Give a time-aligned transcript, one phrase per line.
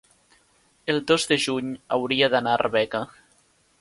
[0.93, 1.69] el dos de juny
[1.99, 3.03] hauria d'anar a Arbeca.